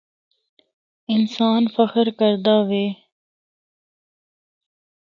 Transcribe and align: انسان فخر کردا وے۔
انسان 1.13 1.61
فخر 1.75 2.07
کردا 2.19 2.55
وے۔ 2.69 2.85